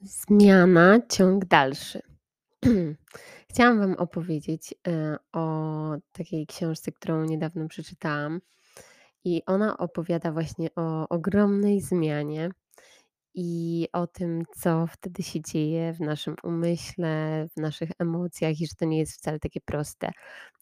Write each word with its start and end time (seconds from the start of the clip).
Zmiana, 0.00 1.00
ciąg 1.08 1.44
dalszy. 1.44 2.02
Chciałam 3.50 3.78
Wam 3.78 3.94
opowiedzieć 3.94 4.74
e, 4.88 5.16
o 5.32 5.96
takiej 6.12 6.46
książce, 6.46 6.92
którą 6.92 7.24
niedawno 7.24 7.68
przeczytałam. 7.68 8.40
I 9.24 9.42
ona 9.46 9.78
opowiada 9.78 10.32
właśnie 10.32 10.68
o 10.76 11.08
ogromnej 11.08 11.80
zmianie 11.80 12.50
i 13.34 13.88
o 13.92 14.06
tym, 14.06 14.42
co 14.56 14.86
wtedy 14.86 15.22
się 15.22 15.40
dzieje 15.40 15.92
w 15.92 16.00
naszym 16.00 16.36
umyśle, 16.42 17.46
w 17.56 17.60
naszych 17.60 17.90
emocjach, 17.98 18.60
i 18.60 18.66
że 18.66 18.74
to 18.78 18.84
nie 18.84 18.98
jest 18.98 19.12
wcale 19.12 19.38
takie 19.38 19.60
proste. 19.60 20.10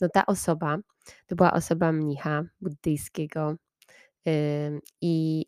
No 0.01 0.09
ta 0.09 0.27
osoba 0.27 0.79
to 1.27 1.37
była 1.37 1.53
osoba 1.53 1.93
mnicha 1.93 2.43
buddyjskiego. 2.61 3.57
I 5.01 5.47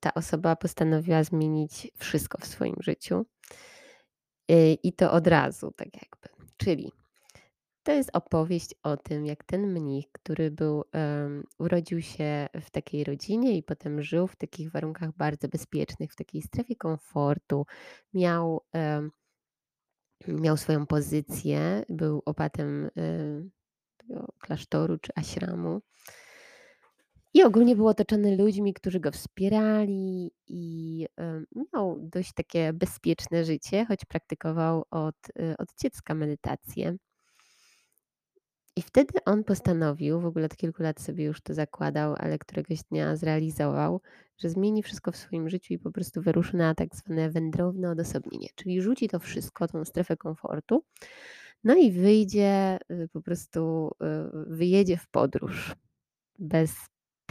ta 0.00 0.14
osoba 0.14 0.56
postanowiła 0.56 1.24
zmienić 1.24 1.90
wszystko 1.98 2.38
w 2.38 2.46
swoim 2.46 2.76
życiu. 2.80 3.26
Y, 4.50 4.76
I 4.82 4.92
to 4.92 5.12
od 5.12 5.26
razu, 5.26 5.72
tak 5.76 5.88
jakby. 5.94 6.46
Czyli 6.56 6.92
to 7.82 7.92
jest 7.92 8.10
opowieść 8.12 8.74
o 8.82 8.96
tym, 8.96 9.26
jak 9.26 9.44
ten 9.44 9.66
mnich, 9.66 10.12
który 10.12 10.50
był, 10.50 10.84
em, 10.92 11.44
urodził 11.58 12.02
się 12.02 12.48
w 12.60 12.70
takiej 12.70 13.04
rodzinie 13.04 13.56
i 13.56 13.62
potem 13.62 14.02
żył 14.02 14.26
w 14.26 14.36
takich 14.36 14.70
warunkach 14.70 15.16
bardzo 15.16 15.48
bezpiecznych, 15.48 16.12
w 16.12 16.16
takiej 16.16 16.42
strefie 16.42 16.76
komfortu, 16.76 17.66
miał, 18.14 18.60
em, 18.72 19.10
miał 20.28 20.56
swoją 20.56 20.86
pozycję, 20.86 21.84
był 21.88 22.22
opatem 22.24 22.90
tego 23.96 24.26
klasztoru 24.38 24.98
czy 24.98 25.12
ashramu. 25.14 25.80
I 27.34 27.42
ogólnie 27.42 27.76
był 27.76 27.88
otoczony 27.88 28.36
ludźmi, 28.36 28.74
którzy 28.74 29.00
go 29.00 29.12
wspierali 29.12 30.30
i 30.46 31.06
miał 31.72 31.98
dość 32.00 32.32
takie 32.32 32.72
bezpieczne 32.72 33.44
życie, 33.44 33.84
choć 33.84 34.04
praktykował 34.04 34.84
od, 34.90 35.16
y, 35.40 35.56
od 35.58 35.68
dziecka 35.82 36.14
medytację. 36.14 36.96
I 38.76 38.82
wtedy 38.82 39.24
on 39.24 39.44
postanowił, 39.44 40.20
w 40.20 40.26
ogóle 40.26 40.46
od 40.46 40.56
kilku 40.56 40.82
lat 40.82 41.00
sobie 41.00 41.24
już 41.24 41.40
to 41.40 41.54
zakładał, 41.54 42.14
ale 42.18 42.38
któregoś 42.38 42.78
dnia 42.82 43.16
zrealizował, 43.16 44.00
że 44.38 44.48
zmieni 44.50 44.82
wszystko 44.82 45.12
w 45.12 45.16
swoim 45.16 45.48
życiu 45.48 45.74
i 45.74 45.78
po 45.78 45.90
prostu 45.92 46.22
wyruszy 46.22 46.56
na 46.56 46.74
tak 46.74 46.96
zwane 46.96 47.30
wędrowne 47.30 47.90
odosobnienie, 47.90 48.48
czyli 48.54 48.82
rzuci 48.82 49.08
to 49.08 49.18
wszystko, 49.18 49.68
tą 49.68 49.84
strefę 49.84 50.16
komfortu, 50.16 50.84
no 51.64 51.74
i 51.74 51.92
wyjdzie, 51.92 52.78
y, 52.90 53.08
po 53.12 53.22
prostu 53.22 53.90
y, 54.02 54.54
wyjedzie 54.56 54.96
w 54.96 55.08
podróż 55.08 55.74
bez 56.38 56.76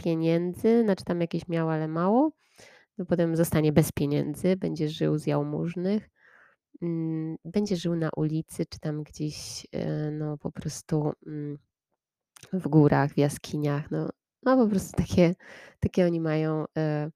pieniędzy, 0.02 0.82
znaczy 0.82 1.04
tam 1.04 1.20
jakieś 1.20 1.48
miał, 1.48 1.70
ale 1.70 1.88
mało. 1.88 2.32
No 2.98 3.06
potem 3.06 3.36
zostanie 3.36 3.72
bez 3.72 3.92
pieniędzy, 3.92 4.56
będzie 4.56 4.88
żył 4.88 5.18
z 5.18 5.26
jałmużnych, 5.26 6.10
mm, 6.82 7.36
będzie 7.44 7.76
żył 7.76 7.96
na 7.96 8.10
ulicy, 8.16 8.66
czy 8.66 8.80
tam 8.80 9.02
gdzieś, 9.02 9.66
e, 9.72 10.10
no 10.10 10.38
po 10.38 10.52
prostu 10.52 11.12
mm, 11.26 11.58
w 12.52 12.68
górach, 12.68 13.12
w 13.12 13.18
jaskiniach, 13.18 13.90
no, 13.90 14.10
no 14.42 14.56
po 14.56 14.70
prostu 14.70 14.96
takie, 14.96 15.34
takie 15.80 16.06
oni 16.06 16.20
mają 16.20 16.64
e, 16.76 16.80
e, 16.80 17.10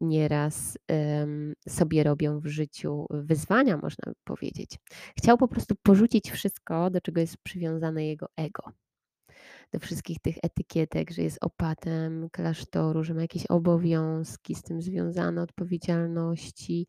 nieraz 0.00 0.78
sobie 1.68 2.04
robią 2.04 2.40
w 2.40 2.46
życiu 2.46 3.06
wyzwania, 3.10 3.76
można 3.76 4.12
powiedzieć. 4.24 4.78
Chciał 5.18 5.38
po 5.38 5.48
prostu 5.48 5.74
porzucić 5.82 6.30
wszystko, 6.30 6.90
do 6.90 7.00
czego 7.00 7.20
jest 7.20 7.36
przywiązane 7.42 8.06
jego 8.06 8.26
ego 8.36 8.62
do 9.72 9.78
wszystkich 9.78 10.18
tych 10.18 10.36
etykietek, 10.42 11.10
że 11.10 11.22
jest 11.22 11.38
opatem 11.40 12.28
klasztoru, 12.32 13.04
że 13.04 13.14
ma 13.14 13.22
jakieś 13.22 13.46
obowiązki 13.46 14.54
z 14.54 14.62
tym 14.62 14.82
związane, 14.82 15.42
odpowiedzialności. 15.42 16.86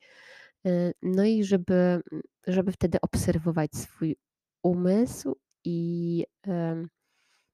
Y, 0.67 0.94
no 1.02 1.23
i 1.23 1.44
żeby, 1.44 2.02
żeby 2.48 2.72
wtedy 2.72 2.98
obserwować 3.02 3.75
swój 3.75 4.16
umysł 4.64 5.36
i 5.66 6.25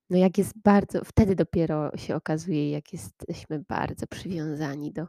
no 0.09 0.17
jak 0.17 0.37
jest 0.37 0.53
bardzo, 0.63 1.05
wtedy 1.05 1.35
dopiero 1.35 1.97
się 1.97 2.15
okazuje, 2.15 2.71
jak 2.71 2.93
jesteśmy 2.93 3.63
bardzo 3.69 4.07
przywiązani 4.07 4.93
do, 4.93 5.05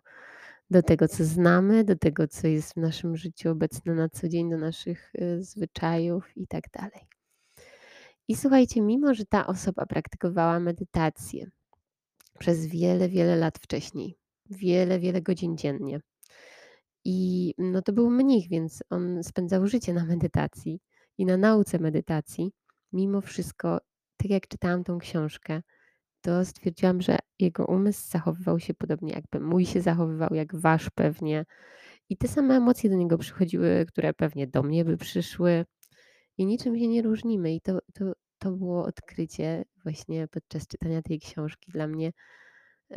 do 0.71 0.83
tego, 0.83 1.09
co 1.09 1.25
znamy, 1.25 1.85
do 1.85 1.97
tego, 1.97 2.29
co 2.29 2.47
jest 2.47 2.73
w 2.73 2.77
naszym 2.77 3.17
życiu 3.17 3.51
obecne 3.51 3.95
na 3.95 4.09
co 4.09 4.29
dzień, 4.29 4.51
do 4.51 4.59
naszych 4.59 5.13
y, 5.15 5.43
zwyczajów 5.43 6.37
i 6.37 6.47
tak 6.47 6.65
dalej. 6.73 7.20
I 8.31 8.37
słuchajcie, 8.37 8.81
mimo 8.81 9.15
że 9.15 9.25
ta 9.27 9.47
osoba 9.47 9.87
praktykowała 9.87 10.61
medytację 10.61 11.51
przez 12.39 12.67
wiele, 12.67 13.09
wiele 13.09 13.37
lat 13.37 13.59
wcześniej, 13.59 14.17
wiele, 14.51 14.99
wiele 14.99 15.23
godzin 15.23 15.57
dziennie, 15.57 16.01
i 17.05 17.55
no 17.59 17.83
to 17.83 17.93
był 17.93 18.11
mnich, 18.11 18.49
więc 18.49 18.83
on 18.91 19.23
spędzał 19.23 19.67
życie 19.67 19.95
na 19.95 20.05
medytacji 20.05 20.81
i 21.19 21.27
na 21.27 21.37
nauce 21.37 21.79
medytacji. 21.79 22.53
Mimo 22.93 23.21
wszystko, 23.21 23.81
tak 24.17 24.31
jak 24.31 24.49
czytałam 24.49 24.85
tą 24.85 24.99
książkę, 24.99 25.63
to 26.21 26.45
stwierdziłam, 26.45 27.03
że 27.03 27.19
jego 27.39 27.67
umysł 27.67 28.11
zachowywał 28.11 28.61
się 28.61 28.75
podobnie, 28.75 29.13
jakby 29.13 29.41
mój 29.41 29.67
się 29.67 29.81
zachowywał, 29.81 30.29
jak 30.33 30.57
wasz 30.57 30.91
pewnie. 30.91 31.45
I 32.09 32.17
te 32.17 32.29
same 32.29 32.57
emocje 32.57 32.91
do 32.91 32.97
niego 32.97 33.19
przychodziły, 33.19 33.87
które 33.89 34.15
pewnie 34.15 34.47
do 34.47 34.63
mnie 34.63 34.85
by 34.85 34.97
przyszły. 34.97 35.65
I 36.41 36.47
niczym 36.47 36.79
się 36.79 36.89
nie 36.89 37.03
różnimy. 37.03 37.55
I 37.55 37.61
to, 37.61 37.79
to, 37.95 38.05
to 38.39 38.51
było 38.51 38.85
odkrycie 38.85 39.65
właśnie 39.83 40.29
podczas 40.29 40.67
czytania 40.67 41.03
tej 41.03 41.21
książki 41.21 41.73
dla 41.73 41.87
mnie 41.87 42.13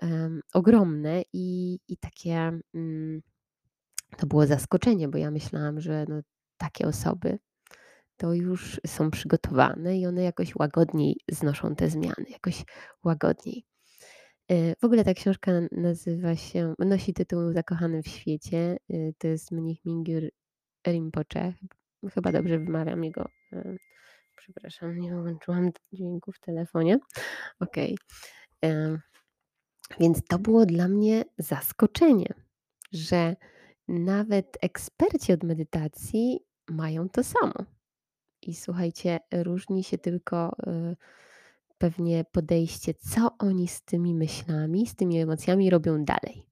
um, 0.02 0.42
ogromne 0.54 1.24
i, 1.34 1.80
i 1.88 1.98
takie 1.98 2.60
um, 2.74 3.22
to 4.18 4.28
było 4.28 4.46
zaskoczenie, 4.46 5.08
bo 5.08 5.18
ja 5.18 5.32
myślałam, 5.32 5.82
że 5.82 6.06
no, 6.10 6.22
takie 6.58 6.88
osoby 6.88 7.40
to 8.18 8.34
już 8.34 8.82
są 8.88 9.12
przygotowane 9.12 9.98
i 9.98 10.06
one 10.06 10.24
jakoś 10.24 10.56
łagodniej 10.56 11.18
znoszą 11.32 11.76
te 11.76 11.90
zmiany, 11.90 12.26
jakoś 12.30 12.64
łagodniej. 13.04 13.66
E, 14.50 14.76
w 14.76 14.84
ogóle 14.84 15.04
ta 15.04 15.14
książka 15.14 15.52
nazywa 15.72 16.36
się, 16.36 16.74
nosi 16.80 17.14
tytuł 17.14 17.54
Zakochany 17.54 18.04
w 18.04 18.08
świecie. 18.08 18.78
E, 18.90 18.96
to 19.18 19.28
jest 19.28 19.52
mnich 19.52 19.86
Mingyur 19.86 20.24
Rinpoche. 20.88 21.54
Chyba 22.10 22.32
dobrze 22.32 22.60
wymawiam 22.60 23.04
jego 23.04 23.30
Przepraszam, 24.36 25.00
nie 25.00 25.12
wyłączyłam 25.12 25.72
dźwięku 25.94 26.32
w 26.32 26.40
telefonie. 26.40 27.00
Okej. 27.60 27.98
Okay. 28.62 29.00
Więc 30.00 30.24
to 30.30 30.40
było 30.40 30.66
dla 30.66 30.88
mnie 30.88 31.24
zaskoczenie, 31.38 32.34
że 32.92 33.36
nawet 33.88 34.58
eksperci 34.62 35.34
od 35.34 35.44
medytacji 35.44 36.40
mają 36.70 37.10
to 37.10 37.24
samo. 37.24 37.54
I 38.42 38.56
słuchajcie, 38.56 39.20
różni 39.34 39.84
się 39.84 39.98
tylko 39.98 40.56
y, 40.68 40.96
pewnie 41.78 42.26
podejście, 42.32 42.94
co 42.94 43.36
oni 43.40 43.68
z 43.68 43.82
tymi 43.82 44.16
myślami, 44.16 44.88
z 44.88 44.96
tymi 44.96 45.20
emocjami 45.20 45.70
robią 45.70 46.06
dalej. 46.06 46.46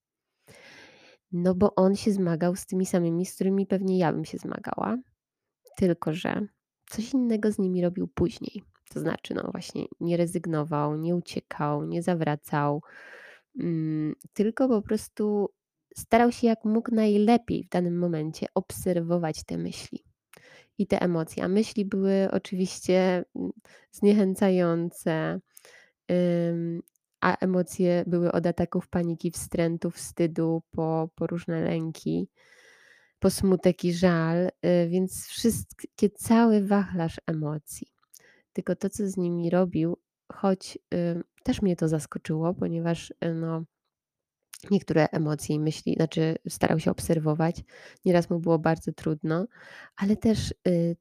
No 1.32 1.56
bo 1.56 1.76
on 1.76 1.96
się 1.96 2.12
zmagał 2.12 2.56
z 2.56 2.66
tymi 2.66 2.86
samymi, 2.86 3.26
z 3.26 3.36
którymi 3.36 3.68
pewnie 3.68 3.98
ja 3.98 4.14
bym 4.14 4.26
się 4.26 4.38
zmagała, 4.38 4.98
tylko 5.78 6.14
że 6.14 6.48
coś 6.90 7.14
innego 7.14 7.52
z 7.52 7.60
nimi 7.60 7.82
robił 7.82 8.08
później. 8.08 8.64
To 8.94 9.00
znaczy, 9.00 9.34
no 9.34 9.50
właśnie, 9.52 9.86
nie 10.00 10.18
rezygnował, 10.18 10.98
nie 10.98 11.16
uciekał, 11.16 11.86
nie 11.86 12.04
zawracał, 12.04 12.82
mm, 13.60 14.16
tylko 14.34 14.68
po 14.68 14.82
prostu 14.82 15.50
starał 15.98 16.32
się 16.32 16.48
jak 16.48 16.66
mógł 16.66 16.96
najlepiej 16.96 17.64
w 17.64 17.70
danym 17.70 18.00
momencie 18.00 18.48
obserwować 18.56 19.44
te 19.44 19.58
myśli 19.58 20.04
i 20.78 20.88
te 20.88 21.02
emocje. 21.02 21.44
A 21.44 21.48
myśli 21.48 21.86
były 21.86 22.28
oczywiście 22.32 23.26
mm, 23.36 23.52
zniechęcające, 23.92 25.40
a 27.22 27.38
emocje 27.38 28.04
były 28.08 28.32
od 28.32 28.46
ataków 28.46 28.88
paniki, 28.88 29.32
wstrętu, 29.32 29.92
wstydu, 29.92 30.64
po, 30.72 31.10
po 31.16 31.28
różne 31.28 31.62
lęki 31.62 32.30
po 33.22 33.30
smutek 33.30 33.86
i 33.86 33.94
żal, 33.94 34.48
y, 34.48 34.90
więc 34.90 35.28
wszystkie, 35.28 36.10
cały 36.10 36.68
wachlarz 36.68 37.16
emocji. 37.28 37.88
Tylko 38.54 38.76
to, 38.76 38.90
co 38.90 39.08
z 39.08 39.18
nimi 39.18 39.50
robił, 39.50 39.98
choć 40.34 40.78
y, 40.94 41.24
też 41.44 41.62
mnie 41.62 41.76
to 41.76 41.88
zaskoczyło, 41.88 42.54
ponieważ 42.54 43.12
y, 43.12 43.34
no, 43.34 43.64
niektóre 44.72 45.06
emocje 45.06 45.56
i 45.56 45.60
myśli, 45.60 45.96
znaczy 45.96 46.36
starał 46.50 46.80
się 46.80 46.92
obserwować, 46.92 47.64
nieraz 48.06 48.30
mu 48.30 48.40
było 48.40 48.60
bardzo 48.60 48.92
trudno, 48.94 49.48
ale 49.96 50.18
też 50.18 50.54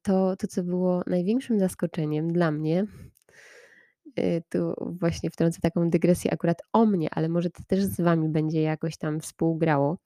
to, 0.02 0.37
to 0.37 0.46
co 0.46 0.62
było 0.62 1.02
największym 1.06 1.58
zaskoczeniem 1.58 2.32
dla 2.32 2.50
mnie, 2.50 2.87
tu 4.49 4.75
właśnie 5.00 5.31
wtrącę 5.31 5.61
taką 5.61 5.90
dygresję 5.90 6.32
akurat 6.32 6.62
o 6.73 6.87
mnie, 6.87 7.08
ale 7.11 7.28
może 7.28 7.50
to 7.50 7.62
też 7.66 7.84
z 7.84 8.00
Wami 8.00 8.28
będzie 8.28 8.62
jakoś 8.62 8.96
tam 8.96 9.20
współgrało 9.20 9.99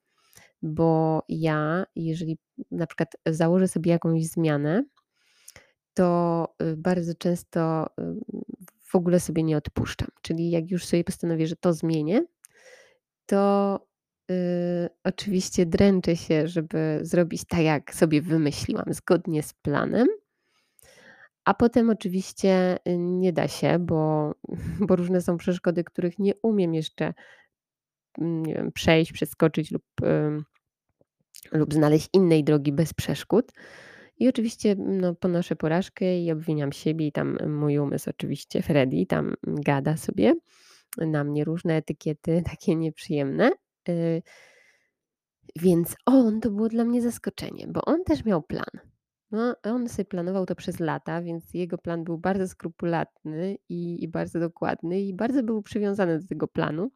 bo 0.61 1.23
ja, 1.29 1.85
jeżeli 1.95 2.37
na 2.71 2.87
przykład 2.87 3.15
założę 3.25 3.67
sobie 3.67 3.91
jakąś 3.91 4.25
zmianę, 4.25 4.83
to 5.95 6.47
y, 6.61 6.77
bardzo 6.77 7.15
często 7.15 7.87
y, 7.87 8.03
w 8.81 8.95
ogóle 8.95 9.19
sobie 9.19 9.43
nie 9.43 9.57
odpuszczam. 9.57 10.07
Czyli 10.21 10.49
jak 10.51 10.71
już 10.71 10.85
sobie 10.85 11.03
postanowię, 11.03 11.47
że 11.47 11.55
to 11.55 11.73
zmienię, 11.73 12.25
to 13.25 13.79
y, 14.31 14.35
oczywiście 15.03 15.65
dręczę 15.65 16.15
się, 16.15 16.47
żeby 16.47 16.99
zrobić 17.01 17.45
tak, 17.45 17.61
jak 17.61 17.95
sobie 17.95 18.21
wymyśliłam, 18.21 18.85
zgodnie 18.89 19.43
z 19.43 19.53
planem. 19.53 20.07
A 21.45 21.53
potem 21.53 21.89
oczywiście, 21.89 22.79
nie 22.97 23.33
da 23.33 23.47
się, 23.47 23.79
bo 23.79 24.31
bo 24.87 24.95
różne 24.95 25.21
są 25.21 25.37
przeszkody, 25.37 25.83
których 25.83 26.19
nie 26.19 26.33
umiem 26.41 26.73
jeszcze, 26.73 27.13
nie 28.17 28.53
wiem, 28.53 28.71
przejść, 28.71 29.11
przeskoczyć 29.11 29.71
lub, 29.71 29.83
lub 31.51 31.73
znaleźć 31.73 32.09
innej 32.13 32.43
drogi 32.43 32.71
bez 32.71 32.93
przeszkód. 32.93 33.51
I 34.17 34.27
oczywiście, 34.27 34.75
no, 34.77 35.15
ponoszę 35.15 35.55
porażkę 35.55 36.19
i 36.19 36.31
obwiniam 36.31 36.71
siebie 36.71 37.07
i 37.07 37.11
tam 37.11 37.37
mój 37.47 37.77
umysł 37.77 38.09
oczywiście, 38.09 38.61
Freddy, 38.61 39.05
tam 39.05 39.33
gada 39.43 39.97
sobie 39.97 40.33
na 40.97 41.23
mnie 41.23 41.43
różne 41.43 41.75
etykiety 41.75 42.43
takie 42.51 42.75
nieprzyjemne. 42.75 43.51
Y 43.89 44.21
więc 45.55 45.95
on 46.05 46.41
to 46.41 46.51
było 46.51 46.69
dla 46.69 46.83
mnie 46.83 47.01
zaskoczenie, 47.01 47.67
bo 47.67 47.81
on 47.85 48.03
też 48.03 48.25
miał 48.25 48.43
plan. 48.43 48.65
No, 49.31 49.55
on 49.63 49.89
sobie 49.89 50.05
planował 50.05 50.45
to 50.45 50.55
przez 50.55 50.79
lata, 50.79 51.21
więc 51.21 51.53
jego 51.53 51.77
plan 51.77 52.03
był 52.03 52.17
bardzo 52.17 52.47
skrupulatny 52.47 53.57
i 53.69 54.03
i 54.03 54.07
bardzo 54.07 54.39
dokładny 54.39 55.01
i 55.01 55.13
bardzo 55.13 55.43
był 55.43 55.61
przywiązany 55.61 56.19
do 56.19 56.27
tego 56.27 56.47
planu. 56.47 56.91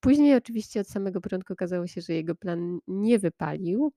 Później 0.00 0.34
oczywiście 0.36 0.80
od 0.80 0.88
samego 0.88 1.20
początku 1.20 1.52
okazało 1.52 1.86
się, 1.86 2.00
że 2.00 2.12
jego 2.12 2.34
plan 2.34 2.78
nie 2.86 3.18
wypalił 3.18 3.92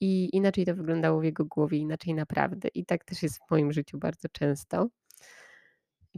i 0.00 0.36
inaczej 0.36 0.66
to 0.66 0.74
wyglądało 0.74 1.20
w 1.20 1.24
jego 1.24 1.44
głowie, 1.44 1.78
inaczej 1.78 2.14
naprawdę. 2.14 2.68
I 2.74 2.84
tak 2.84 3.04
też 3.04 3.22
jest 3.22 3.36
w 3.36 3.50
moim 3.50 3.72
życiu 3.72 3.98
bardzo 3.98 4.28
często. 4.28 4.88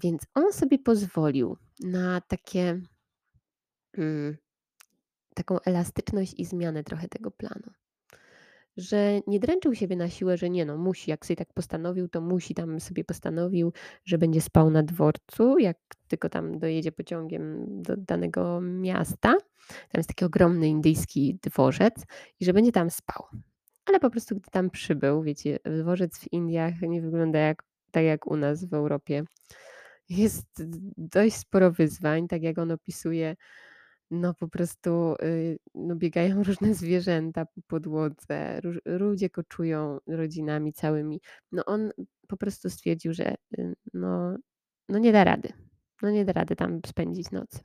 Więc 0.03 0.23
on 0.35 0.53
sobie 0.53 0.79
pozwolił 0.79 1.56
na 1.81 2.21
takie 2.21 2.81
mm, 3.99 4.37
taką 5.35 5.61
elastyczność 5.61 6.35
i 6.38 6.44
zmianę 6.44 6.85
trochę 6.85 7.09
tego 7.09 7.31
planu. 7.31 7.70
Że 8.76 9.21
nie 9.26 9.41
dręczył 9.41 9.75
siebie 9.75 9.97
na 9.97 10.09
siłę, 10.09 10.37
że 10.37 10.50
nie 10.50 10.65
no, 10.65 10.76
musi, 10.76 11.11
jak 11.11 11.26
sobie 11.26 11.37
tak 11.37 11.53
postanowił, 11.53 12.09
to 12.09 12.21
musi, 12.21 12.55
tam 12.55 12.81
sobie 12.81 13.05
postanowił, 13.05 13.73
że 14.05 14.19
będzie 14.19 14.41
spał 14.41 14.71
na 14.71 14.82
dworcu, 14.82 15.59
jak 15.59 15.79
tylko 16.09 16.29
tam 16.29 16.59
dojedzie 16.59 16.93
pociągiem 16.93 17.67
do 17.82 17.97
danego 17.97 18.61
miasta. 18.61 19.35
Tam 19.69 19.99
jest 19.99 20.09
taki 20.09 20.25
ogromny 20.25 20.69
indyjski 20.69 21.38
dworzec 21.43 21.94
i 22.41 22.44
że 22.44 22.53
będzie 22.53 22.73
tam 22.73 22.91
spał. 22.91 23.26
Ale 23.87 24.00
po 24.00 24.11
prostu 24.11 24.37
gdy 24.37 24.50
tam 24.50 24.71
przybył, 24.71 25.23
wiecie, 25.23 25.59
dworzec 25.65 26.19
w 26.19 26.32
Indiach 26.32 26.75
nie 26.82 27.03
wygląda 27.03 27.38
jak 27.38 27.62
tak 27.94 28.05
jak 28.05 28.27
u 28.27 28.37
nas 28.37 28.65
w 28.65 28.75
Europie. 28.75 29.25
Jest 30.09 30.62
dość 30.97 31.37
sporo 31.37 31.73
wyzwań, 31.73 32.29
tak 32.29 32.43
jak 32.43 32.59
on 32.59 32.70
opisuje, 32.70 33.37
no 34.14 34.34
po 34.34 34.49
prostu, 34.49 35.14
y, 35.22 35.58
no 35.75 35.96
biegają 35.96 36.43
różne 36.44 36.75
zwierzęta 36.75 37.46
po 37.46 37.62
podłodze, 37.66 38.61
ludzie 38.84 39.31
koczują 39.31 39.99
rodzinami 40.06 40.72
całymi. 40.72 41.20
No 41.52 41.64
on 41.64 41.90
po 42.28 42.37
prostu 42.37 42.70
stwierdził, 42.70 43.14
że, 43.14 43.34
y, 43.58 43.75
no 43.94 44.37
no 44.88 44.99
nie 44.99 45.12
da 45.12 45.25
rady. 45.25 45.52
No 46.02 46.11
nie 46.11 46.25
da 46.25 46.32
rady 46.32 46.56
tam 46.56 46.81
spędzić 46.87 47.31
nocy. 47.31 47.61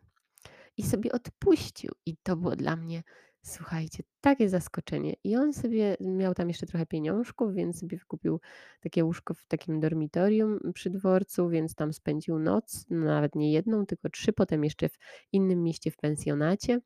I 0.78 0.84
sobie 0.84 1.12
odpuścił. 1.12 1.92
I 2.06 2.18
to 2.24 2.36
było 2.36 2.56
dla 2.56 2.76
mnie, 2.76 3.04
słuchajcie, 3.42 4.04
takie 4.22 4.50
zaskoczenie. 4.50 5.14
I 5.24 5.36
on 5.36 5.54
sobie 5.54 5.98
miał 6.00 6.34
tam 6.34 6.48
jeszcze 6.48 6.66
trochę 6.66 6.86
pieniążków, 6.86 7.54
więc 7.54 7.80
sobie 7.80 7.98
wykupił 7.98 8.40
takie 8.82 9.06
łóżko 9.06 9.34
w 9.34 9.46
takim 9.46 9.80
dormitorium 9.80 10.60
przy 10.74 10.90
dworcu, 10.90 11.50
więc 11.50 11.76
tam 11.76 11.94
spędził 11.94 12.40
noc, 12.40 12.86
no 12.90 13.06
nawet 13.06 13.36
nie 13.36 13.52
jedną, 13.52 13.86
tylko 13.86 14.10
3, 14.10 14.34
potem 14.34 14.64
jeszcze 14.64 14.90
w 14.90 14.98
innym 15.32 15.64
mieście 15.64 15.92
w 15.92 15.98
pensjonacie. 15.98 16.80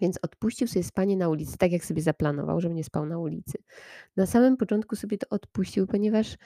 Więc 0.00 0.18
odpuścił 0.22 0.68
sobie 0.68 0.82
spanie 0.82 1.16
na 1.16 1.28
ulicy, 1.28 1.58
tak 1.58 1.72
jak 1.72 1.84
sobie 1.84 2.02
zaplanował, 2.02 2.60
żeby 2.60 2.74
nie 2.74 2.84
spał 2.84 3.06
na 3.06 3.18
ulicy. 3.18 3.58
Na 4.16 4.26
samym 4.26 4.56
początku 4.56 4.96
sobie 4.96 5.18
to 5.18 5.26
odpuścił, 5.30 5.86
ponieważ 5.86 6.36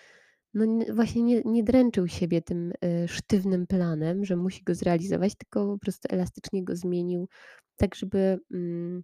no 0.55 0.67
właśnie 0.95 1.23
nie 1.23 1.43
nie 1.45 1.65
dręczył 1.65 2.09
siebie 2.09 2.43
tym, 2.43 2.73
y, 3.05 3.09
sztywnym 3.09 3.67
planem, 3.67 4.25
że 4.25 4.37
musi 4.37 4.65
go 4.65 4.75
zrealizować, 4.75 5.35
tylko 5.35 5.67
po 5.67 5.79
prostu 5.79 6.09
elastycznie 6.11 6.65
go 6.65 6.77
zmienił, 6.77 7.29
tak 7.77 7.95
żeby, 7.95 8.39
mm, 8.55 9.03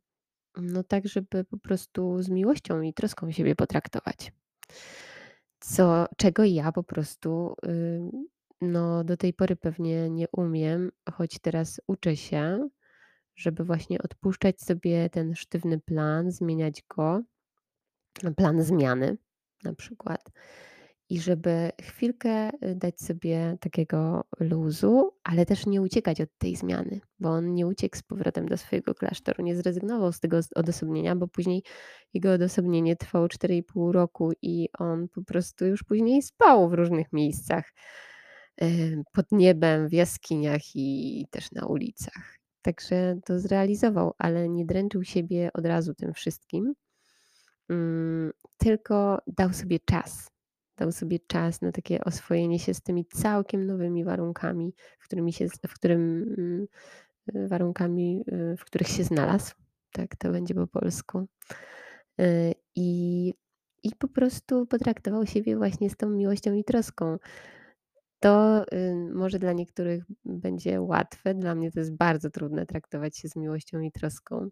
no 0.57 0.85
tak 0.85 1.09
żeby 1.09 1.45
po 1.45 1.59
prostu 1.59 2.23
z 2.23 2.29
miłością 2.29 2.81
i 2.81 2.95
troską 2.95 3.33
siebie 3.33 3.57
potraktować. 3.57 4.33
Co 5.61 6.07
czego 6.17 6.45
ja 6.45 6.73
po 6.73 6.83
prostu, 6.83 7.55
no 8.61 9.05
do 9.05 9.17
tej 9.17 9.33
pory 9.35 9.57
pewnie 9.57 10.11
nie 10.11 10.27
umiem, 10.33 10.91
choć 11.13 11.39
teraz 11.39 11.81
uczę 11.87 12.17
się, 12.17 12.69
żeby 13.37 13.65
właśnie 13.65 14.03
odpuszczać 14.03 14.61
sobie 14.61 15.11
ten 15.11 15.35
sztywny 15.35 15.81
plan, 15.81 16.31
zmieniać 16.31 16.83
go, 16.97 17.23
plan 18.37 18.63
zmiany 18.63 19.19
na 19.65 19.75
przykład. 19.75 20.31
I 21.13 21.21
żeby 21.21 21.71
chwilkę, 21.83 22.49
y, 22.49 22.75
dać 22.75 23.01
sobie 23.01 23.57
takiego 23.61 24.25
luzu, 24.41 25.11
ale 25.25 25.47
też 25.47 25.67
nie 25.67 25.83
uciekać 25.83 26.21
od 26.21 26.29
tej 26.39 26.57
zmiany, 26.57 27.01
bo 27.19 27.29
on 27.31 27.55
nie 27.55 27.67
uciekł 27.67 27.97
z 27.97 28.03
powrotem 28.03 28.49
do 28.49 28.57
swojego 28.57 28.95
klasztoru, 28.95 29.45
nie 29.45 29.57
zrezygnował 29.57 30.13
z 30.13 30.21
tego 30.21 30.41
odosobnienia, 30.55 31.17
bo 31.17 31.29
później 31.29 31.63
jego 32.15 32.33
odosobnienie 32.33 32.97
trwało 32.97 33.27
4,5 33.27 33.93
roku 33.93 34.33
i 34.43 34.69
on 34.79 35.09
po 35.09 35.23
prostu 35.23 35.67
już 35.67 35.83
później 35.83 36.23
spał 36.23 36.69
w 36.69 36.75
różnych 36.75 37.13
miejscach, 37.13 37.73
y, 38.63 39.03
pod 39.13 39.33
niebem, 39.33 39.89
w 39.89 39.93
jaskiniach 39.93 40.63
i 40.75 41.27
też 41.31 41.53
na 41.53 41.67
ulicach. 41.67 42.39
Także 42.63 43.19
to 43.25 43.39
zrealizował, 43.41 44.15
ale 44.19 44.49
nie 44.49 44.67
dręczył 44.67 45.05
siebie 45.05 45.51
od 45.55 45.67
razu 45.67 45.95
tym 45.95 46.15
wszystkim, 46.15 46.75
mm, 47.69 48.33
tylko 48.59 49.19
dał 49.27 49.53
sobie 49.53 49.79
czas. 49.81 50.32
Dał 50.83 50.93
sobie 50.93 51.19
czas 51.27 51.61
na 51.61 51.73
takie 51.73 52.05
oswojenie 52.05 52.59
się 52.59 52.75
z 52.75 52.83
tymi 52.83 53.07
całkiem 53.07 53.67
nowymi 53.67 54.05
warunkami, 54.05 54.75
w 54.99 55.05
którymi 55.05 55.33
się 55.33 55.47
w 55.49 55.75
którym 55.75 56.25
mm, 56.39 57.49
warunkami, 57.49 58.25
y, 58.53 58.57
w 58.57 58.65
których 58.65 58.89
się 58.89 59.05
znalazł. 59.05 59.55
Tak 59.93 60.17
to 60.17 60.31
będzie 60.31 60.55
po 60.55 60.67
polsku. 60.67 61.27
Y, 62.21 62.55
i 62.77 63.35
i 63.83 63.91
po 63.99 64.09
prostu 64.09 64.67
potraktował 64.67 65.27
siebie 65.27 65.57
właśnie 65.57 65.91
z 65.91 65.97
tą 65.97 66.11
miłością 66.11 66.53
i 66.55 66.65
troską. 66.65 67.19
To, 68.21 68.65
y, 68.73 68.95
może 69.15 69.39
dla 69.39 69.53
niektórych 69.53 70.05
będzie 70.25 70.81
łatwe, 70.81 71.35
dla 71.35 71.55
mnie 71.55 71.73
to 71.73 71.79
jest 71.79 71.97
bardzo 71.97 72.31
trudne 72.31 72.67
traktować 72.67 73.19
się 73.19 73.29
z 73.29 73.37
miłością 73.37 73.81
i 73.81 73.93
troską. 73.93 74.49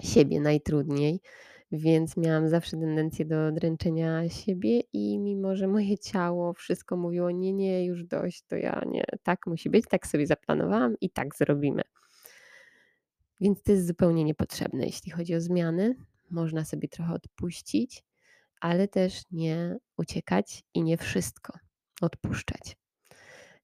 Siebie 0.00 0.40
najtrudniej, 0.40 1.20
więc 1.72 2.16
miałam 2.16 2.48
zawsze 2.48 2.70
tendencję 2.70 3.24
do 3.24 3.52
dręczenia 3.52 4.28
siebie 4.28 4.80
i 4.92 5.18
mimo, 5.18 5.56
że 5.56 5.68
moje 5.68 5.98
ciało 5.98 6.52
wszystko 6.52 6.96
mówiło: 6.96 7.30
„Nie, 7.30 7.52
nie, 7.52 7.84
już 7.84 8.04
dość, 8.04 8.42
to 8.42 8.56
ja 8.56 8.82
nie, 8.86 9.04
tak 9.22 9.46
musi 9.46 9.70
być, 9.70 9.84
tak 9.88 10.06
sobie 10.06 10.26
zaplanowałam 10.26 10.94
i 11.00 11.10
tak 11.10 11.36
zrobimy”. 11.36 11.82
Więc 13.40 13.62
to 13.62 13.72
jest 13.72 13.86
zupełnie 13.86 14.24
niepotrzebne, 14.24 14.86
jeśli 14.86 15.12
chodzi 15.12 15.34
o 15.34 15.40
zmiany. 15.40 15.96
Można 16.30 16.64
sobie 16.64 16.88
trochę 16.88 17.14
odpuścić, 17.14 18.04
ale 18.60 18.88
też 18.88 19.22
nie 19.30 19.76
uciekać 19.96 20.64
i 20.74 20.82
nie 20.82 20.96
wszystko 20.96 21.52
odpuszczać. 22.00 22.76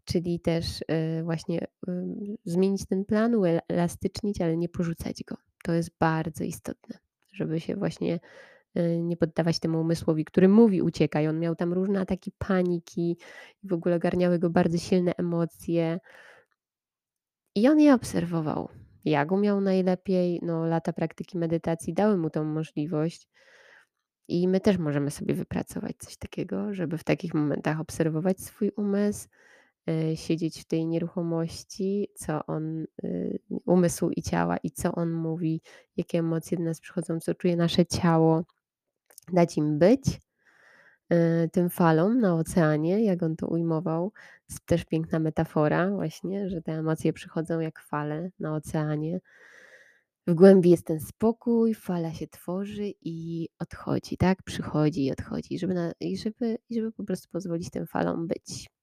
Czyli 0.05 0.41
też, 0.41 0.81
y, 0.81 1.23
właśnie, 1.25 1.65
y, 1.65 2.37
zmienić 2.45 2.87
ten 2.87 3.05
plan, 3.05 3.35
uelastycznić, 3.35 4.41
ale 4.41 4.57
nie 4.57 4.69
porzucać 4.69 5.25
go. 5.25 5.37
To 5.65 5.73
jest 5.73 5.91
bardzo 6.01 6.45
istotne, 6.45 6.99
żeby 7.37 7.61
się 7.61 7.77
właśnie, 7.77 8.21
y, 8.79 9.03
nie 9.03 9.17
poddawać 9.17 9.59
temu 9.61 9.81
umysłowi, 9.81 10.25
który 10.25 10.49
mówi: 10.49 10.83
„Uciekaj”. 10.83 11.29
On 11.29 11.41
miał 11.41 11.57
tam 11.57 11.73
różne 11.73 12.01
ataki 12.01 12.33
paniki 12.39 13.17
i 13.63 13.69
w 13.69 13.73
ogóle 13.73 13.97
ogarniały 13.97 14.39
go 14.39 14.51
bardzo 14.51 14.79
silne 14.79 15.13
emocje. 15.17 16.01
I 17.55 17.69
on 17.69 17.81
je 17.81 17.95
obserwował. 17.95 18.69
Jak 19.05 19.33
umiał 19.33 19.61
najlepiej, 19.61 20.41
no 20.43 20.67
lata 20.67 20.93
praktyki 20.93 21.39
medytacji 21.39 21.95
dały 21.95 22.17
mu 22.17 22.31
tą 22.31 22.45
możliwość. 22.45 23.29
I 24.29 24.49
my 24.49 24.61
też 24.61 24.79
możemy 24.79 25.11
sobie 25.11 25.35
wypracować 25.35 25.97
coś 25.97 26.17
takiego, 26.17 26.75
żeby 26.75 26.99
w 26.99 27.05
takich 27.05 27.35
momentach 27.35 27.81
obserwować 27.81 28.41
swój 28.41 28.71
umysł, 28.77 29.29
siedzieć 30.17 30.63
w 30.63 30.65
tej 30.65 30.87
nieruchomości, 30.87 32.09
co 32.15 32.47
on, 32.47 32.87
y, 33.05 33.39
umysłu 33.65 34.11
i 34.11 34.23
ciała 34.23 34.57
i 34.57 34.71
co 34.71 34.93
on 34.93 35.13
mówi, 35.13 35.61
jakie 35.97 36.19
emocje 36.19 36.59
do 36.59 36.65
nas 36.65 36.81
przychodzą, 36.81 37.21
co 37.21 37.35
czuje 37.35 37.57
nasze 37.57 37.87
ciało. 37.87 38.45
Dać 39.33 39.57
im 39.57 39.79
być, 39.79 40.21
y, 41.13 41.49
tym 41.53 41.71
falom 41.71 42.21
na 42.21 42.35
oceanie, 42.35 43.05
jak 43.05 43.23
on 43.23 43.37
to 43.37 43.47
ujmował. 43.47 44.13
Jest 44.49 44.67
też 44.67 44.85
piękna 44.85 45.19
metafora 45.19 45.91
właśnie, 45.91 46.49
że 46.49 46.63
te 46.63 46.73
emocje 46.73 47.13
przychodzą 47.13 47.61
jak 47.61 47.81
fale 47.81 48.31
na 48.39 48.55
oceanie. 48.55 49.21
W 50.27 50.35
głębi 50.35 50.71
jest 50.71 50.87
ten 50.87 51.01
spokój, 51.01 51.75
fala 51.75 52.13
się 52.15 52.27
tworzy 52.27 52.93
i 53.01 53.49
odchodzi, 53.59 54.17
tak? 54.17 54.43
Przychodzi 54.43 55.05
i 55.05 55.13
odchodzi, 55.13 55.59
żeby 55.59 55.75
na 55.75 55.93
żeby 56.17 56.59
żeby 56.71 56.93
po 56.93 57.05
prostu 57.05 57.29
pozwolić 57.33 57.71
tym 57.71 57.87
falom 57.87 58.27
być. 58.27 58.76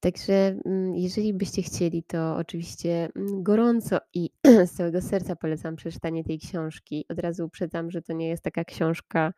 Także, 0.00 0.34
mm, 0.64 0.96
jeżeli 0.96 1.34
byście 1.34 1.62
chcieli, 1.62 2.02
to 2.02 2.36
oczywiście, 2.36 3.08
mm, 3.16 3.42
gorąco 3.42 3.98
i 4.14 4.30
z 4.66 4.72
całego 4.72 5.02
serca 5.02 5.36
polecam 5.36 5.76
przeczytanie 5.76 6.24
tej 6.24 6.38
książki. 6.38 7.04
Od 7.08 7.18
razu 7.18 7.44
uprzedzam, 7.44 7.90
że 7.90 8.02
to 8.02 8.12
nie 8.12 8.28
jest 8.28 8.42
taka 8.42 8.64
książka, 8.64 9.32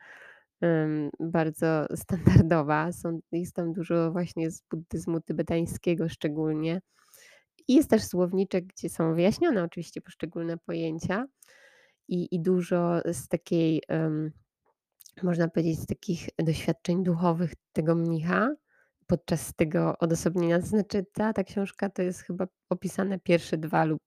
bardzo 1.21 1.87
standardowa. 1.95 2.93
Są 2.93 3.21
jest 3.33 3.55
tam 3.55 3.73
dużo 3.73 4.13
właśnie 4.13 4.51
z 4.51 4.63
buddyzmu 4.71 5.21
tybetańskiego 5.21 6.09
szczególnie. 6.09 6.81
I 7.69 7.75
jest 7.75 7.91
też 7.91 8.05
słowniczek, 8.05 8.67
gdzie 8.67 8.89
są 8.89 9.15
wyjaśnione 9.15 9.65
oczywiście 9.65 10.01
poszczególne 10.01 10.59
pojęcia 10.59 11.27
i 12.09 12.35
i 12.35 12.41
dużo 12.41 13.01
z 13.13 13.29
takiej, 13.29 13.83
ym, 13.93 14.33
można 15.23 15.49
powiedzieć, 15.49 15.81
z 15.81 15.87
takich 15.87 16.29
doświadczeń 16.39 17.05
duchowych 17.05 17.53
tego 17.73 17.95
mnicha 17.95 18.55
podczas 19.09 19.55
tego 19.55 19.99
odosobnienia. 19.99 20.61
To 20.61 20.67
znaczy 20.67 21.07
ta 21.13 21.33
ta 21.33 21.45
książka 21.45 21.91
to 21.91 22.03
jest 22.03 22.21
chyba 22.21 22.47
opisane 22.71 23.19
pierwsze 23.19 23.57
2 23.59 23.85
lub 23.85 24.03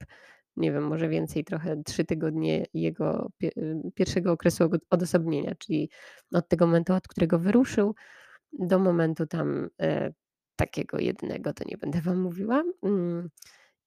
nie 0.58 0.72
wiem, 0.72 0.84
może 0.84 1.10
więcej 1.10 1.44
trochę, 1.44 1.84
3 1.84 2.06
tygodnie 2.06 2.66
jego 2.74 3.30
y, 3.44 3.76
pierwszego 3.96 4.32
okresu 4.32 4.70
odosobnienia, 4.90 5.56
czyli 5.56 5.90
od 6.34 6.48
tego 6.50 6.68
momentu, 6.68 6.94
od 6.94 7.08
którego 7.08 7.40
wyruszył, 7.40 7.96
do 8.54 8.80
momentu 8.80 9.28
tam, 9.28 9.70
e, 9.82 10.14
takiego 10.56 11.00
jednego, 11.00 11.54
to 11.54 11.64
nie 11.68 11.78
będę 11.78 12.02
wam 12.02 12.22
mówiła. 12.22 12.64
Mm, 12.84 13.30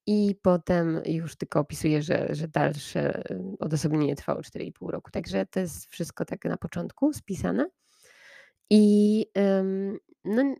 i 0.07 0.35
potem 0.43 1.03
już 1.07 1.37
tylko 1.37 1.61
opisuje, 1.61 2.03
że 2.03 2.29
że 2.31 2.49
dalsze, 2.49 3.31
y, 3.31 3.41
odosobnienie 3.59 4.17
trwało 4.17 4.43
4,5 4.43 4.91
roku. 4.91 5.11
Także 5.11 5.47
to 5.47 5.61
jest 5.61 5.87
wszystko 5.91 6.25
tak 6.25 6.45
na 6.45 6.57
początku 6.57 7.13
spisane. 7.13 7.69
I, 8.71 9.27
no 10.25 10.55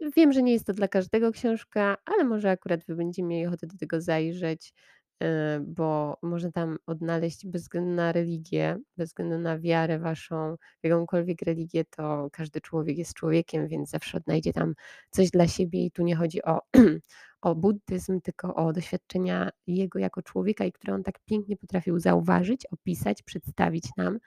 nie 0.00 0.10
wiem, 0.16 0.32
że 0.32 0.42
nie 0.42 0.52
jest 0.52 0.66
to 0.66 0.72
dla 0.72 0.88
każdego 0.88 1.32
książka, 1.32 1.96
ale 2.04 2.24
może 2.24 2.50
akurat 2.50 2.84
wy 2.84 2.96
będziecie 2.96 3.22
mieli 3.22 3.46
ochotę 3.46 3.66
do 3.66 3.76
tego 3.76 4.00
zajrzeć, 4.00 4.74
y, 5.22 5.26
bo 5.60 6.18
można 6.22 6.52
tam 6.52 6.78
odnaleźć 6.86 7.46
bez 7.46 7.62
względu 7.62 7.90
na 7.90 8.12
religię, 8.12 8.78
bez 8.96 9.08
względu 9.08 9.38
na 9.38 9.58
wiarę 9.58 9.98
waszą, 9.98 10.56
jakąkolwiek 10.82 11.42
religię, 11.42 11.84
to 11.84 12.28
każdy 12.32 12.60
człowiek 12.60 12.98
jest 12.98 13.14
człowiekiem, 13.14 13.68
więc 13.68 13.90
zawsze 13.90 14.18
odnajdzie 14.18 14.52
tam 14.52 14.74
coś 15.10 15.30
dla 15.30 15.48
siebie 15.48 15.84
i 15.84 15.90
tu 15.90 16.02
nie 16.02 16.16
chodzi 16.16 16.42
o 16.44 16.60
o 17.42 17.54
buddyzm, 17.54 18.20
tylko 18.20 18.54
o 18.54 18.72
doświadczenia 18.72 19.50
jego 19.66 19.98
jako 19.98 20.22
człowieka 20.22 20.64
i 20.64 20.72
które 20.72 20.94
on 20.94 21.02
tak 21.02 21.18
pięknie 21.24 21.56
potrafił 21.56 21.98
zauważyć, 21.98 22.66
opisać, 22.66 23.22
przedstawić 23.22 23.84
nam 23.96 24.18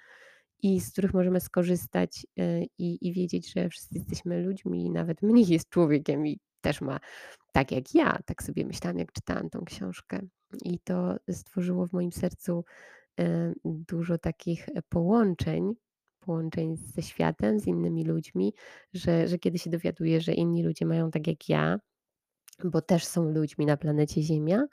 i 0.64 0.80
z 0.80 0.92
których 0.92 1.14
możemy 1.14 1.40
skorzystać, 1.40 2.28
y, 2.40 2.66
i 2.78 3.08
i 3.08 3.14
wiedzieć, 3.14 3.54
że 3.54 3.70
wszyscy 3.70 3.98
jesteśmy 3.98 4.42
ludźmi 4.42 4.90
nawet 4.90 5.22
mnich 5.32 5.50
jest 5.50 5.70
człowiekiem 5.70 6.28
i 6.28 6.40
też 6.62 6.82
ma 6.82 7.00
tak 7.52 7.72
jak 7.72 7.96
ja, 7.96 8.20
tak 8.26 8.44
sobie 8.44 8.66
myślałam, 8.66 8.98
jak 8.98 9.12
czytałam 9.12 9.50
tą 9.50 9.66
książkę. 9.66 10.20
I 10.66 10.80
to 10.80 11.16
stworzyło 11.32 11.88
w 11.88 11.94
moim 11.94 12.12
sercu, 12.12 12.66
y, 13.20 13.54
dużo 13.66 14.18
takich, 14.18 14.70
połączeń 14.90 15.74
połączeń 16.26 16.78
ze 16.78 17.02
światem, 17.02 17.60
z 17.60 17.68
innymi 17.68 18.06
ludźmi, 18.06 18.54
że 18.94 19.28
że 19.28 19.40
kiedy 19.40 19.60
się 19.60 19.70
dowiaduję, 19.70 20.22
że 20.22 20.34
inni 20.34 20.64
ludzie 20.64 20.86
mają 20.86 21.12
tak 21.12 21.28
jak 21.28 21.50
ja, 21.50 21.80
bo 22.64 22.82
też 22.82 23.06
są 23.06 23.30
ludźmi 23.30 23.66
na 23.66 23.78
planecie 23.78 24.22
Ziemia, 24.22 24.64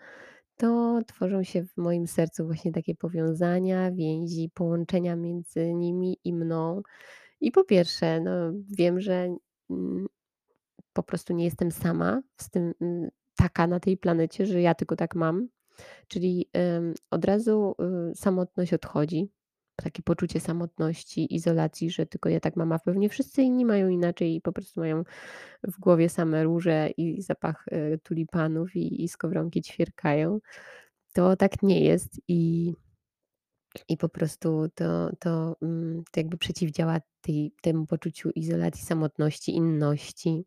to 0.61 1.01
tworzą 1.07 1.43
się 1.43 1.65
w 1.65 1.77
moim 1.77 2.07
sercu 2.07 2.47
właśnie 2.47 2.73
takie 2.73 2.95
powiązania, 2.95 3.93
więzi, 3.93 4.51
połączenia 4.55 5.17
między 5.17 5.75
nimi 5.75 6.19
i 6.25 6.33
mną. 6.33 6.83
I 7.41 7.53
po 7.53 7.65
pierwsze, 7.65 8.21
no, 8.21 8.31
wiem, 8.71 9.01
że, 9.01 9.37
mm, 9.71 10.07
po 10.93 11.03
prostu 11.03 11.33
nie 11.33 11.45
jestem 11.45 11.73
sama 11.73 12.23
z 12.41 12.51
tym, 12.51 12.75
mm, 12.81 13.09
taka 13.37 13.67
na 13.67 13.81
tej 13.81 13.97
planecie, 13.97 14.47
że 14.47 14.61
ja 14.61 14.75
tylko 14.75 14.97
tak 14.97 15.15
mam. 15.15 15.49
Czyli, 16.09 16.51
od 17.11 17.25
razu, 17.25 17.75
y, 18.13 18.15
samotność 18.15 18.75
odchodzi. 18.75 19.31
Takie 19.83 20.03
poczucie 20.03 20.41
samotności, 20.41 21.35
izolacji, 21.35 21.91
że 21.91 22.07
tylko 22.07 22.29
ja 22.29 22.41
tak 22.41 22.57
mam, 22.57 22.73
a 22.73 22.79
pewnie 22.79 23.09
wszyscy 23.09 23.43
inni 23.43 23.65
mają 23.65 23.89
inaczej 23.89 24.35
i 24.35 24.41
po 24.41 24.53
prostu 24.53 24.81
mają 24.81 25.05
w 25.65 25.79
głowie 25.81 26.09
same 26.09 26.45
róże 26.45 26.91
i 26.97 27.23
zapach, 27.23 27.65
y, 27.73 27.99
tulipanów 28.03 28.77
i 28.77 29.05
i 29.05 29.09
skowronki 29.09 29.63
ćwierkają. 29.63 30.39
To 31.15 31.37
tak 31.37 31.63
nie 31.63 31.81
jest 31.85 32.21
i 32.29 32.73
i 33.89 33.97
po 33.97 34.09
prostu 34.09 34.69
to 34.75 35.11
to, 35.21 35.57
mm, 35.63 36.05
to 36.13 36.21
jakby 36.21 36.39
przeciwdziała 36.39 37.01
tej 37.21 37.53
temu 37.63 37.87
poczuciu 37.87 38.31
izolacji, 38.31 38.87
samotności, 38.87 39.55
inności. 39.57 40.45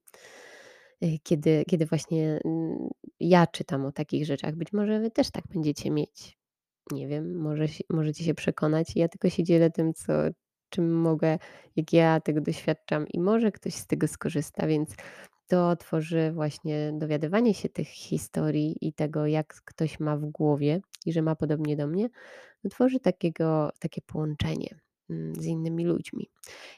Y, 1.03 1.19
kiedy 1.23 1.63
kiedy 1.67 1.85
właśnie, 1.85 2.39
mm, 2.45 2.89
ja 3.19 3.47
czytam 3.47 3.85
o 3.85 3.91
takich 3.91 4.25
rzeczach, 4.25 4.55
być 4.55 4.73
może 4.73 4.99
wy 4.99 5.11
też 5.11 5.31
tak 5.31 5.43
będziecie 5.53 5.91
mieć. 5.91 6.42
Nie 6.91 7.07
wiem, 7.07 7.35
może 7.35 7.65
możecie 7.89 8.23
się 8.23 8.33
przekonać. 8.33 8.95
Ja 8.95 9.07
tylko 9.07 9.29
się 9.29 9.43
dzielę 9.43 9.71
tym, 9.71 9.93
co 9.93 10.13
czym 10.69 11.01
mogę, 11.01 11.37
jak 11.75 11.93
ja 11.93 12.19
tego 12.19 12.41
doświadczam 12.41 13.07
i 13.07 13.19
może 13.19 13.51
ktoś 13.51 13.73
z 13.73 13.87
tego 13.87 14.07
skorzysta, 14.07 14.67
więc 14.67 14.95
to 15.47 15.75
tworzy 15.75 16.31
właśnie 16.31 16.93
dowiadywanie 16.93 17.53
się 17.53 17.69
tych 17.69 17.87
historii 17.87 18.77
i 18.81 18.93
tego, 18.93 19.27
jak 19.27 19.61
ktoś 19.65 19.99
ma 19.99 20.17
w 20.17 20.25
głowie 20.25 20.81
i 21.05 21.13
że 21.13 21.21
ma 21.21 21.35
podobnie 21.35 21.77
do 21.77 21.87
mnie, 21.87 22.09
no 22.63 22.69
tworzy 22.69 22.99
takiego 22.99 23.69
takie 23.79 24.01
połączenie, 24.01 24.79
mm, 25.09 25.35
z 25.35 25.45
innymi 25.45 25.85
ludźmi. 25.85 26.29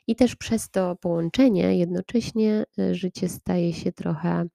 I 0.07 0.15
też 0.15 0.35
przez 0.35 0.69
to 0.69 0.95
połączenie 0.95 1.77
jednocześnie, 1.77 2.65
y, 2.79 2.95
życie 2.95 3.29
staje 3.29 3.73
się 3.73 3.91
trochę, 3.91 4.45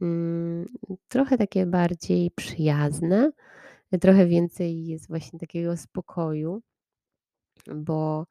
mm, 0.00 0.66
trochę 1.08 1.38
takie 1.38 1.66
bardziej 1.66 2.30
przyjazne, 2.30 3.30
trochę 4.00 4.26
więcej 4.26 4.86
jest 4.86 5.08
właśnie 5.08 5.38
takiego 5.38 5.76
spokoju, 5.76 6.62
bo, 7.76 8.26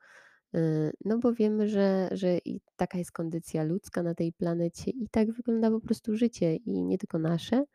y, 0.56 0.92
no 1.06 1.20
bo 1.20 1.34
wiemy, 1.34 1.68
że 1.70 2.10
że 2.12 2.38
i 2.46 2.62
taka 2.76 2.98
jest 2.98 3.12
kondycja 3.12 3.64
ludzka 3.64 4.04
na 4.04 4.16
tej 4.16 4.34
planecie 4.34 4.92
i 4.92 5.10
tak 5.10 5.32
wygląda 5.32 5.72
po 5.72 5.80
prostu 5.82 6.16
życie 6.18 6.56
i 6.56 6.84
nie 6.84 6.98
tylko 6.98 7.20
nasze. 7.20 7.66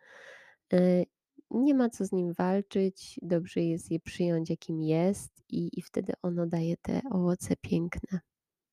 Y, 0.75 1.07
nie 1.51 1.75
ma 1.75 1.91
co 1.91 2.05
z 2.05 2.13
nim 2.13 2.33
walczyć, 2.33 3.21
dobrze 3.23 3.61
jest 3.61 3.91
je 3.91 4.01
przyjąć, 4.01 4.51
jakim 4.51 4.83
jest 4.83 5.33
i 5.49 5.79
i 5.79 5.83
wtedy 5.83 6.13
ono 6.23 6.47
daje 6.47 6.77
te 6.77 7.01
owoce 7.11 7.55
piękne, 7.61 8.21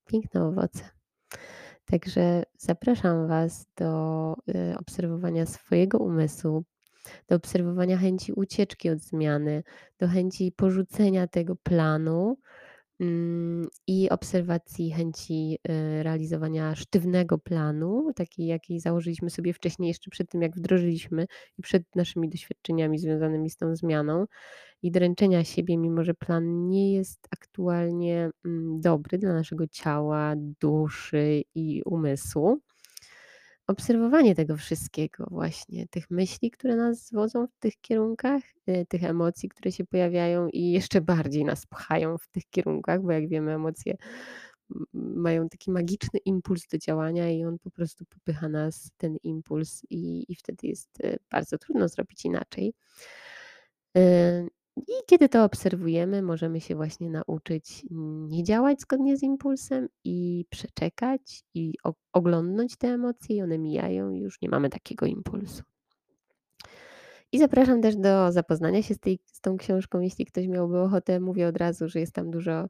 piękne 0.06 0.44
owoce. 0.44 0.90
Także 1.86 2.44
zapraszam 2.58 3.28
was 3.28 3.66
do, 3.78 4.36
y, 4.50 4.78
obserwowania 4.78 5.46
swojego 5.46 5.98
umysłu, 5.98 6.64
do 7.28 7.36
obserwowania 7.36 7.98
chęci 7.98 8.34
ucieczki 8.34 8.90
od 8.90 9.00
zmiany, 9.00 9.64
do 10.00 10.08
chęci 10.08 10.52
porzucenia 10.52 11.28
tego 11.28 11.56
planu, 11.56 12.38
mm, 13.00 13.68
i 13.88 14.10
obserwacji 14.10 14.92
chęci, 14.92 15.60
y, 15.70 16.04
realizowania 16.04 16.76
sztywnego 16.76 17.38
planu, 17.38 18.12
taki 18.16 18.46
jaki 18.48 18.80
założyliśmy 18.80 19.30
sobie 19.30 19.54
wcześniej, 19.54 19.88
jeszcze 19.88 20.12
przed 20.12 20.30
tym, 20.30 20.42
jak 20.42 20.56
wdrożyliśmy 20.56 21.26
i 21.58 21.62
przed 21.62 21.84
naszymi 21.96 22.30
doświadczeniami 22.30 23.00
związanymi 23.00 23.50
z 23.50 23.58
tą 23.58 23.76
zmianą 23.76 24.26
i 24.82 24.92
dręczenia 24.92 25.44
siebie, 25.44 25.78
mimo 25.78 26.04
że 26.04 26.14
plan 26.14 26.70
nie 26.70 26.94
jest 26.94 27.28
aktualnie, 27.32 28.30
mm, 28.46 28.82
dobry 28.82 29.18
dla 29.18 29.34
naszego 29.34 29.68
ciała, 29.68 30.34
duszy 30.62 31.44
i 31.56 31.82
umysłu. 31.86 32.62
Obserwowanie 33.68 34.36
tego 34.36 34.58
wszystkiego 34.58 35.28
właśnie, 35.32 35.88
tych 35.88 36.10
myśli, 36.12 36.52
które 36.52 36.76
nas 36.76 37.12
wodzą 37.12 37.48
w 37.48 37.58
tych 37.60 37.74
kierunkach, 37.82 38.44
y, 38.70 38.86
tych 38.90 39.04
emocji, 39.04 39.50
które 39.50 39.72
się 39.72 39.86
pojawiają 39.86 40.48
i 40.54 40.72
jeszcze 40.72 41.02
bardziej 41.02 41.46
nas 41.46 41.66
pchają 41.66 42.18
w 42.18 42.28
tych 42.28 42.44
kierunkach, 42.50 43.02
bo 43.02 43.12
jak 43.12 43.28
wiemy, 43.30 43.52
emocje 43.54 43.96
mają 44.94 45.50
taki 45.50 45.72
magiczny 45.72 46.20
impuls 46.26 46.68
do 46.68 46.78
działania 46.78 47.32
i 47.32 47.46
on 47.46 47.60
po 47.60 47.72
prostu 47.72 48.06
popycha 48.06 48.50
nas, 48.50 48.92
ten 48.98 49.18
impuls 49.24 49.82
i 49.90 50.26
i 50.32 50.36
wtedy 50.36 50.68
jest, 50.68 51.00
y, 51.06 51.18
bardzo 51.32 51.58
trudno 51.58 51.88
zrobić 51.88 52.26
inaczej. 52.26 52.74
I 54.78 54.94
kiedy 55.06 55.30
to 55.30 55.44
obserwujemy, 55.44 56.22
możemy 56.22 56.62
się 56.62 56.76
właśnie 56.76 57.10
nauczyć 57.10 57.86
nie 58.30 58.44
działać 58.44 58.82
zgodnie 58.82 59.18
z 59.18 59.24
impulsem 59.24 59.88
i 60.04 60.46
przeczekać 60.50 61.44
i 61.54 61.74
oglądnąć 62.14 62.78
te 62.78 62.88
emocje 62.88 63.36
i 63.36 63.42
one 63.42 63.58
mijają 63.58 64.12
już 64.12 64.42
nie 64.42 64.50
mamy 64.50 64.70
takiego 64.70 65.06
impulsu. 65.06 65.64
I 67.32 67.40
zapraszam 67.40 67.82
też 67.82 67.96
do 67.96 68.32
zapoznania 68.32 68.84
się 68.84 68.94
z 68.94 69.00
tej 69.00 69.20
z 69.26 69.42
tą 69.42 69.58
książką, 69.58 70.00
jeśli 70.00 70.26
ktoś 70.26 70.48
miałby 70.48 70.80
ochotę. 70.80 71.20
Mówię 71.20 71.48
od 71.48 71.58
razu, 71.58 71.90
że 71.90 72.00
jest 72.00 72.14
tam 72.14 72.32
dużo, 72.32 72.66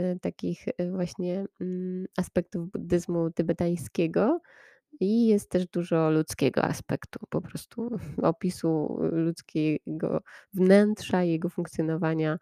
y, 0.00 0.18
takich, 0.22 0.68
y, 0.68 0.90
właśnie, 0.90 1.44
mm, 1.60 2.06
aspektów 2.16 2.70
buddyzmu 2.70 3.30
tybetańskiego 3.30 4.40
i 5.00 5.26
jest 5.26 5.50
też 5.50 5.66
dużo 5.66 6.10
ludzkiego 6.10 6.64
aspektu, 6.64 7.18
po 7.30 7.40
prostu 7.40 7.90
opisu 8.22 8.98
ludzkiego 9.12 10.22
wnętrza, 10.52 11.22
jego 11.22 11.48
funkcjonowania, 11.48 12.38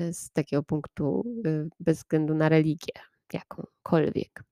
y, 0.00 0.12
z 0.12 0.30
takiego 0.30 0.62
punktu, 0.62 1.24
y, 1.46 1.68
bez 1.80 1.98
względu 1.98 2.34
na 2.34 2.48
religię 2.48 2.92
jakąkolwiek. 3.32 4.42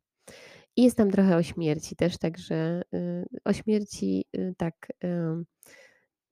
I 0.76 0.82
jest 0.82 0.96
tam 0.96 1.10
trochę 1.10 1.36
o 1.36 1.42
śmierci 1.42 1.96
też, 1.96 2.18
także, 2.18 2.82
y, 2.94 3.24
o 3.44 3.52
śmierci, 3.52 4.24
y, 4.36 4.54
tak, 4.56 4.88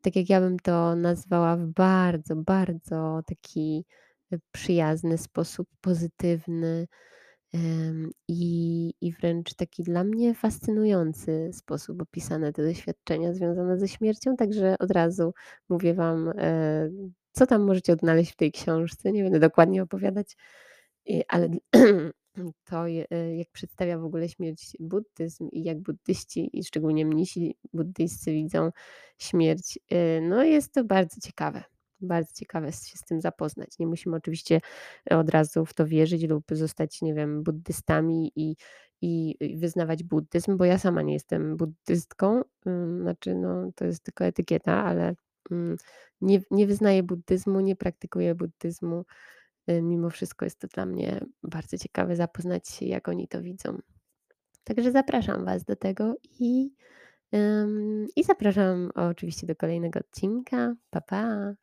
tak 0.03 0.17
jak 0.17 0.31
ja 0.31 0.41
bym 0.41 0.59
to 0.59 0.97
nazwała 0.97 1.57
w 1.57 1.67
bardzo, 1.67 2.37
bardzo 2.37 3.23
taki, 3.27 3.85
przyjazny 4.53 5.19
sposób, 5.19 5.69
pozytywny, 5.81 6.89
i 8.29 8.95
i 9.01 9.13
wręcz 9.13 9.55
taki 9.55 9.83
dla 9.83 10.05
mnie 10.05 10.35
fascynujący 10.35 11.51
sposób 11.53 12.03
opisane 12.03 12.53
te 12.53 12.63
doświadczenia 12.63 13.35
związane 13.35 13.79
ze 13.79 13.89
śmiercią, 13.89 14.37
także 14.37 14.77
od 14.79 14.91
razu 14.91 15.35
mówię 15.69 15.95
wam, 15.95 16.29
e, 16.39 16.91
co 17.33 17.47
tam 17.47 17.63
możecie 17.63 17.93
odnaleźć 17.93 18.33
w 18.33 18.37
tej 18.37 18.53
książce. 18.53 19.13
Nie 19.13 19.23
będę 19.23 19.41
dokładnie 19.41 19.83
opowiadać, 19.83 20.37
ale 21.29 21.49
to 22.65 22.89
y, 22.89 23.07
jak 23.37 23.49
przedstawia 23.53 23.99
w 23.99 24.05
ogóle 24.05 24.29
śmierć 24.29 24.77
buddyzm 24.81 25.49
i 25.53 25.65
jak 25.65 25.81
buddyści 25.81 26.59
i 26.59 26.65
szczególnie 26.65 27.07
mnisi 27.07 27.57
buddyjscy 27.73 28.33
widzą 28.33 28.71
śmierć, 29.19 29.79
y, 29.93 30.21
no 30.23 30.45
jest 30.45 30.73
to 30.75 30.85
bardzo 30.85 31.21
ciekawe. 31.21 31.65
Bardzo 32.03 32.33
ciekawe 32.35 32.73
się 32.73 32.97
z 32.99 33.05
tym 33.05 33.21
zapoznać. 33.21 33.79
Nie 33.79 33.87
musimy 33.87 34.17
oczywiście 34.17 34.61
od 35.11 35.31
razu 35.31 35.67
w 35.67 35.75
to 35.75 35.87
wierzyć 35.87 36.23
lub 36.29 36.45
zostać, 36.53 37.03
nie 37.03 37.15
wiem, 37.15 37.43
buddystami 37.43 38.33
i 38.37 38.57
i 39.05 39.37
wyznawać 39.57 40.03
buddyzm, 40.03 40.57
bo 40.57 40.65
ja 40.65 40.79
sama 40.79 41.03
nie 41.03 41.13
jestem 41.13 41.57
buddystką, 41.57 42.43
ym, 42.67 43.03
znaczy, 43.03 43.35
no, 43.35 43.73
to 43.75 43.85
jest 43.85 44.05
tylko 44.05 44.25
etykieta, 44.25 44.85
ale, 44.85 45.15
mm, 45.51 45.77
nie 46.21 46.41
nie 46.51 46.67
wyznaję 46.67 47.03
buddyzmu, 47.03 47.61
nie 47.61 47.77
praktykuję 47.77 48.35
buddyzmu. 48.35 49.05
Y, 49.71 49.83
mimo 49.83 50.11
wszystko 50.11 50.45
jest 50.45 50.59
to 50.59 50.69
dla 50.69 50.87
mnie 50.87 51.21
bardzo 51.43 51.79
ciekawe 51.79 52.17
zapoznać 52.17 52.69
się, 52.69 52.87
jak 52.87 53.09
oni 53.09 53.29
to 53.29 53.43
widzą. 53.43 53.79
Także 54.65 54.93
zapraszam 54.93 55.45
was 55.45 55.65
do 55.65 55.77
tego 55.77 56.17
i, 56.41 56.71
i 58.17 58.25
zapraszam 58.25 58.91
oczywiście 58.95 59.47
do 59.47 59.57
kolejnego 59.57 60.01
odcinka. 60.01 60.75
Pa, 60.91 61.01
pa. 61.01 61.55